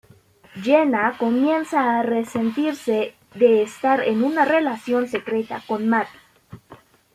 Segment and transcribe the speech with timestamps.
[0.63, 6.17] Jenna comienza a resentirse de estar en una relación secreta con Matty.